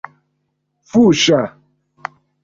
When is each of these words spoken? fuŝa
fuŝa 0.91 1.41